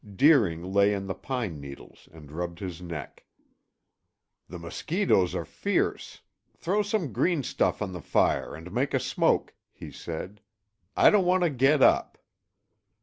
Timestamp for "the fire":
7.93-8.55